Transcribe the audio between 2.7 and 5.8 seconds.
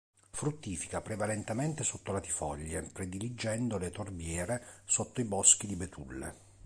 prediligendo le torbiere sotto i boschi di